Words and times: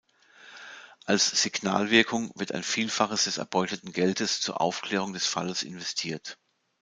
Als 1.05 1.27
Signalwirkung 1.43 2.31
wird 2.33 2.53
ein 2.53 2.63
Vielfaches 2.63 3.25
des 3.25 3.37
erbeuteten 3.37 3.93
Geldes 3.93 4.41
zur 4.41 4.59
Aufklärung 4.59 5.13
des 5.13 5.27
Falles 5.27 5.61
investiert. 5.61 6.39